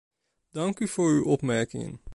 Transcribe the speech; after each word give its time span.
Dank 0.51 0.79
u 0.79 0.87
voor 0.87 1.09
uw 1.11 1.23
opmerkingen. 1.25 2.01